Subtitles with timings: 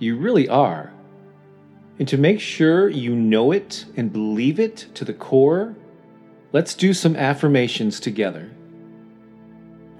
[0.00, 0.92] You really are.
[1.98, 5.76] And to make sure you know it and believe it to the core,
[6.52, 8.50] let's do some affirmations together.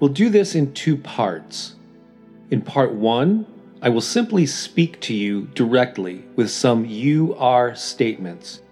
[0.00, 1.76] We'll do this in two parts.
[2.50, 3.46] In part one,
[3.82, 8.62] I will simply speak to you directly with some you are statements.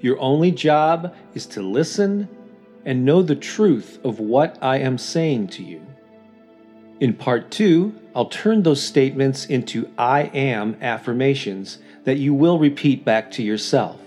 [0.00, 2.26] Your only job is to listen
[2.86, 5.86] and know the truth of what I am saying to you.
[7.00, 13.04] In part two, I'll turn those statements into I am affirmations that you will repeat
[13.04, 14.00] back to yourself.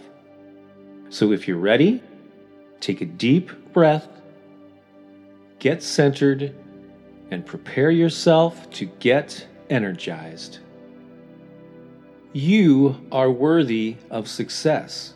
[1.10, 2.02] So if you're ready,
[2.80, 4.08] take a deep breath,
[5.60, 6.56] get centered,
[7.32, 10.60] and prepare yourself to get energized.
[12.32, 15.16] You are worthy of success.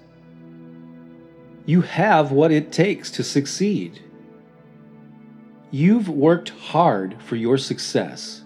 [1.66, 4.02] You have what it takes to succeed.
[5.70, 8.44] You've worked hard for your success,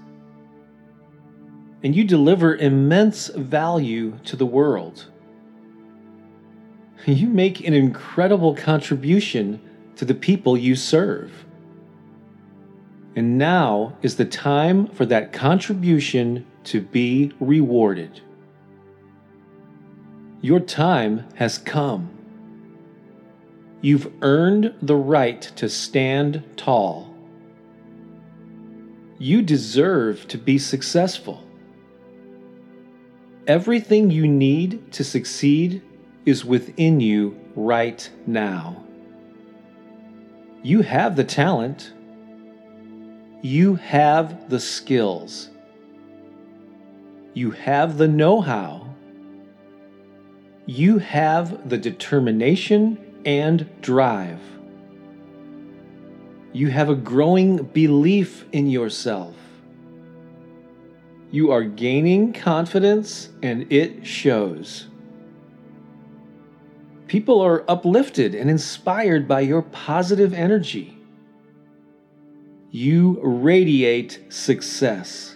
[1.85, 5.05] and you deliver immense value to the world.
[7.05, 9.61] You make an incredible contribution
[9.95, 11.45] to the people you serve.
[13.15, 18.21] And now is the time for that contribution to be rewarded.
[20.41, 22.09] Your time has come.
[23.81, 27.15] You've earned the right to stand tall
[29.17, 31.44] you deserve to be successful.
[33.47, 35.81] Everything you need to succeed
[36.25, 38.83] is within you right now.
[40.63, 41.93] You have the talent.
[43.41, 45.49] You have the skills.
[47.33, 48.95] You have the know how.
[50.65, 54.39] You have the determination and drive
[56.55, 59.35] you have a growing belief in yourself.
[61.31, 64.87] You are gaining confidence and it shows.
[67.07, 70.97] People are uplifted and inspired by your positive energy.
[72.71, 75.35] You radiate success.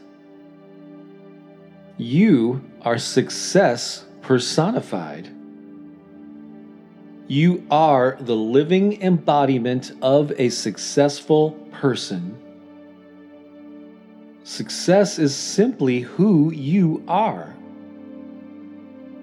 [1.97, 5.29] You are success personified.
[7.27, 12.48] You are the living embodiment of a successful person.
[14.49, 17.55] Success is simply who you are.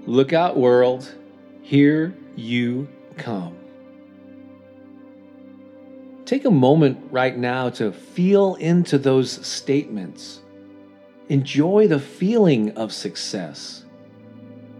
[0.06, 1.12] Look out, world.
[1.62, 3.56] Here you come.
[6.26, 10.42] Take a moment right now to feel into those statements.
[11.28, 13.84] Enjoy the feeling of success.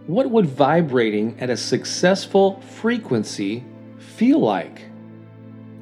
[0.05, 3.65] What would vibrating at a successful frequency
[3.97, 4.83] feel like?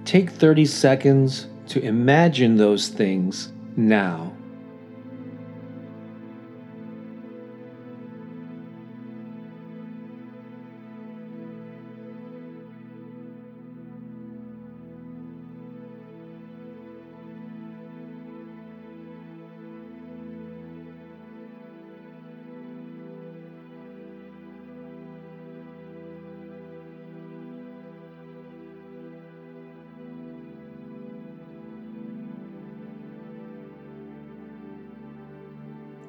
[0.05, 4.34] Take 30 seconds to imagine those things now.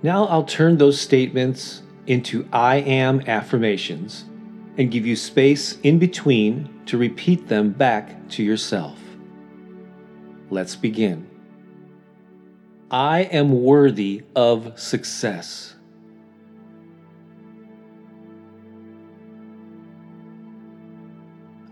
[0.06, 4.25] Now I'll turn those statements into I am affirmations
[4.79, 9.00] and give you space in between to repeat them back to yourself.
[10.49, 11.29] Let's begin.
[12.88, 15.75] I am worthy of success.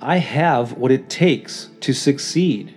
[0.00, 2.74] I have what it takes to succeed.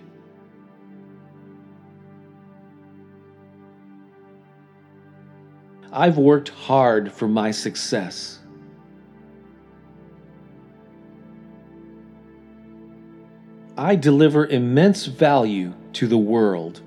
[5.98, 8.38] I've worked hard for my success.
[13.76, 16.82] I deliver immense value to the world.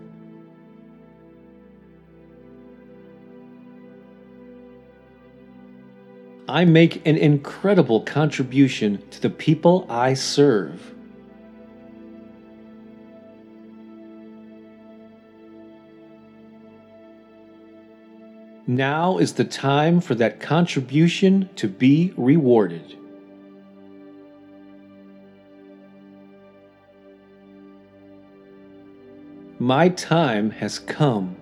[6.48, 10.94] I make an incredible contribution to the people I serve.
[18.70, 22.96] Now is the time for that contribution to be rewarded.
[29.58, 31.34] My time has come.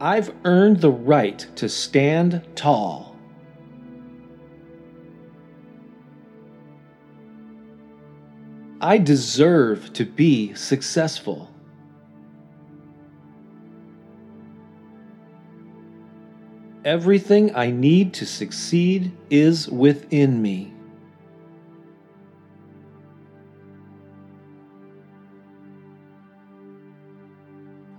[0.00, 3.14] I've earned the right to stand tall.
[8.80, 11.50] I deserve to be successful.
[16.84, 20.72] Everything I need to succeed is within me.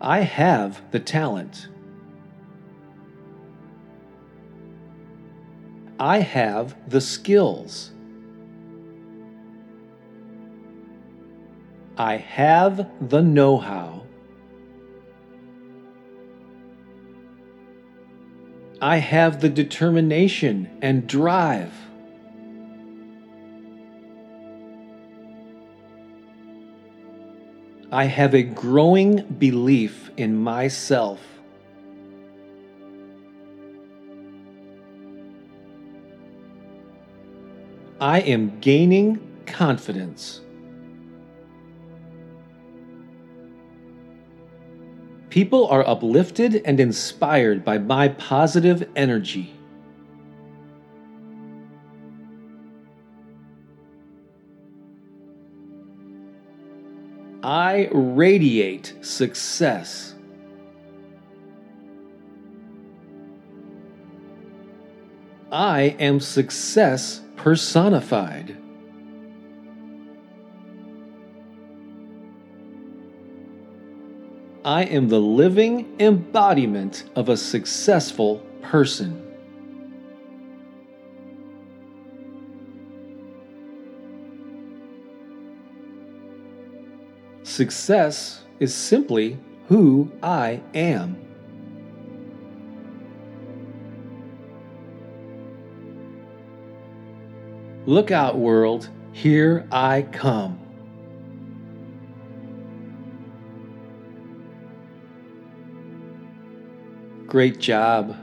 [0.01, 1.67] I have the talent.
[5.99, 7.91] I have the skills.
[11.95, 14.00] I have the know how.
[18.81, 21.71] I have the determination and drive.
[27.91, 31.19] I have a growing belief in myself.
[37.99, 40.41] I am gaining confidence.
[45.31, 49.53] People are uplifted and inspired by my positive energy.
[57.41, 60.15] I radiate success.
[65.49, 68.60] I am success personified.
[74.63, 79.27] I am the living embodiment of a successful person.
[87.41, 91.17] Success is simply who I am.
[97.87, 100.60] Look out, world, here I come.
[107.31, 108.13] Great job.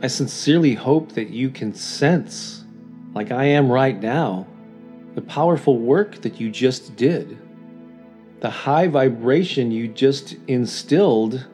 [0.00, 2.62] I sincerely hope that you can sense,
[3.14, 4.46] like I am right now,
[5.16, 7.36] the powerful work that you just did,
[8.38, 11.48] the high vibration you just instilled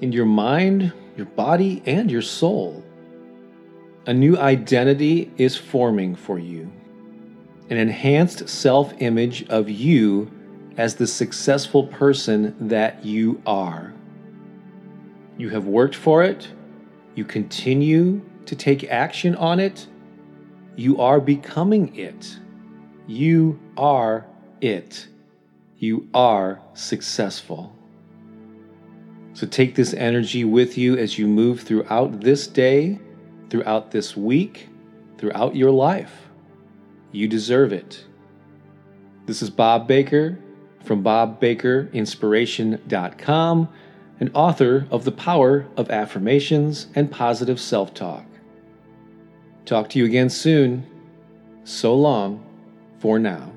[0.00, 2.82] in your mind, your body, and your soul.
[4.06, 6.72] A new identity is forming for you
[7.68, 10.30] an enhanced self image of you
[10.78, 13.92] as the successful person that you are.
[15.38, 16.52] You have worked for it,
[17.14, 19.86] you continue to take action on it,
[20.76, 22.38] you are becoming it.
[23.06, 24.26] You are
[24.60, 25.08] it.
[25.78, 27.74] You are successful.
[29.32, 32.98] So take this energy with you as you move throughout this day
[33.50, 34.68] throughout this week,
[35.16, 36.28] throughout your life.
[37.12, 38.04] You deserve it.
[39.26, 40.38] This is Bob Baker
[40.84, 43.68] from BobBakerInspiration.com
[44.20, 48.24] and author of The Power of Affirmations and Positive Self Talk.
[49.64, 50.86] Talk to you again soon.
[51.64, 52.44] So long
[52.98, 53.52] for now.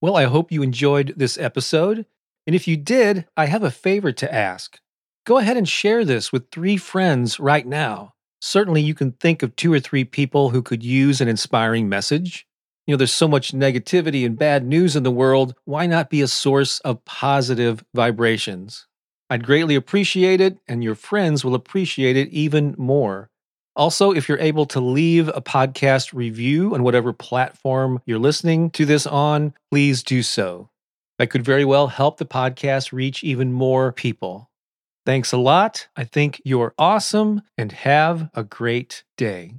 [0.00, 2.06] Well, I hope you enjoyed this episode.
[2.46, 4.78] And if you did, I have a favor to ask.
[5.24, 9.54] Go ahead and share this with three friends right now certainly you can think of
[9.56, 12.46] two or three people who could use an inspiring message.
[12.86, 15.54] You know, there's so much negativity and bad news in the world.
[15.64, 18.86] Why not be a source of positive vibrations?
[19.30, 23.28] I'd greatly appreciate it, and your friends will appreciate it even more.
[23.76, 28.84] Also, if you're able to leave a podcast review on whatever platform you're listening to
[28.84, 30.70] this on, please do so.
[31.18, 34.50] That could very well help the podcast reach even more people.
[35.08, 35.88] Thanks a lot.
[35.96, 39.54] I think you're awesome and have a great day.